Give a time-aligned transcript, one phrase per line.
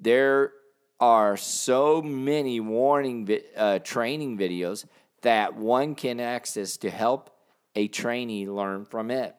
[0.00, 0.52] there
[1.00, 4.84] are so many warning vi- uh, training videos
[5.22, 7.30] that one can access to help
[7.74, 9.34] a trainee learn from it.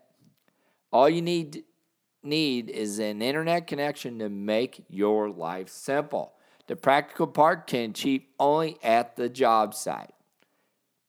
[0.92, 1.64] All you need
[2.23, 6.34] need is an internet connection to make your life simple.
[6.67, 10.14] The practical part can achieve only at the job site.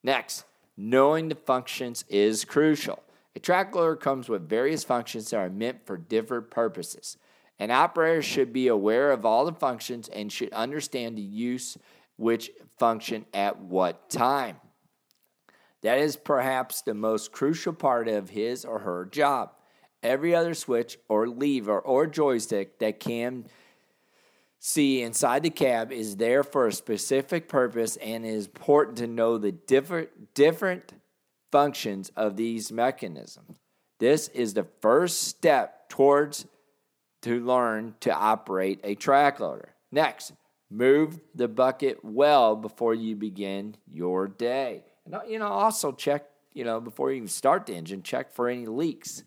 [0.03, 0.45] Next,
[0.77, 3.03] knowing the functions is crucial.
[3.35, 7.17] A track loader comes with various functions that are meant for different purposes.
[7.59, 11.79] An operator should be aware of all the functions and should understand the use
[12.17, 14.57] which function at what time.
[15.83, 19.53] That is perhaps the most crucial part of his or her job.
[20.03, 23.47] Every other switch or lever or joystick that can
[24.59, 29.07] see inside the cab is there for a specific purpose and it is important to
[29.07, 30.93] know the different different
[31.53, 33.59] functions of these mechanisms.
[33.99, 36.47] This is the first step towards
[37.27, 39.75] to learn to operate a track loader.
[39.91, 40.33] Next,
[40.71, 44.85] move the bucket well before you begin your day.
[45.05, 48.33] And uh, you know, also check, you know, before you even start the engine, check
[48.33, 49.25] for any leaks.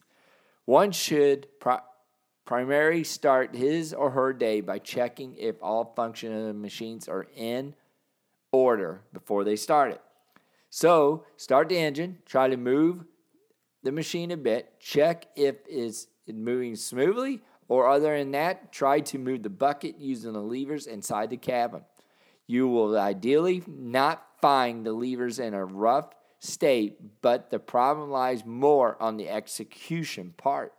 [0.64, 1.82] One should pri-
[2.46, 7.28] primarily start his or her day by checking if all function of the machines are
[7.36, 7.76] in
[8.54, 10.02] order before they start it.
[10.70, 13.04] So, start the engine, try to move
[13.84, 19.18] the machine a bit, check if it's moving smoothly or other than that, try to
[19.18, 21.84] move the bucket using the levers inside the cabin.
[22.48, 26.10] You will ideally not find the levers in a rough
[26.40, 30.74] state, but the problem lies more on the execution part.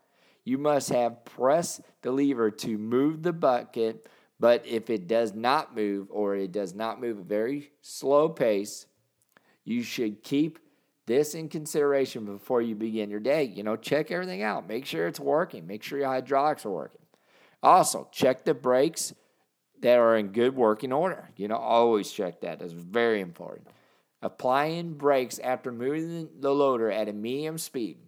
[0.44, 4.08] You must have pressed the lever to move the bucket,
[4.40, 8.86] but if it does not move or it does not move a very slow pace,
[9.64, 10.58] you should keep
[11.10, 13.42] this in consideration before you begin your day.
[13.42, 14.68] You know, check everything out.
[14.68, 15.66] Make sure it's working.
[15.66, 17.00] Make sure your hydraulics are working.
[17.64, 19.12] Also, check the brakes
[19.80, 21.28] that are in good working order.
[21.36, 22.60] You know, always check that.
[22.60, 23.66] That's very important.
[24.22, 27.98] Applying brakes after moving the loader at a medium speed.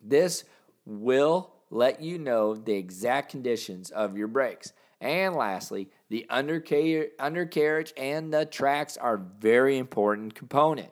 [0.00, 0.44] This
[0.86, 4.72] will let you know the exact conditions of your brakes.
[5.00, 10.90] And lastly, the undercarriage and the tracks are very important component.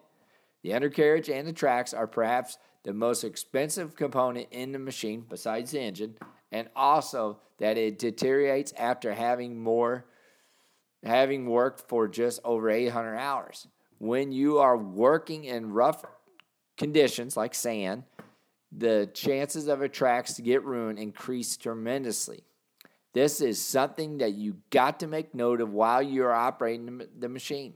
[0.63, 5.71] The undercarriage and the tracks are perhaps the most expensive component in the machine besides
[5.71, 6.17] the engine,
[6.51, 10.05] and also that it deteriorates after having more
[11.03, 13.67] having worked for just over 800 hours.
[13.99, 16.05] When you are working in rough
[16.77, 18.05] conditions like sand,
[18.71, 22.45] the chances of a tracks to get ruined increase tremendously.
[23.13, 27.75] This is something that you got to make note of while you're operating the machine.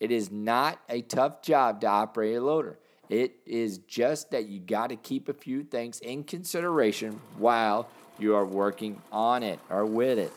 [0.00, 2.78] It is not a tough job to operate a loader.
[3.08, 7.88] It is just that you got to keep a few things in consideration while
[8.18, 10.32] you are working on it or with it.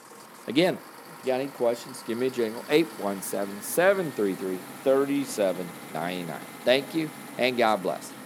[0.48, 0.78] Again,
[1.19, 6.39] you got any questions, give me a jingle 817 733 3799.
[6.63, 8.19] Thank you and God bless.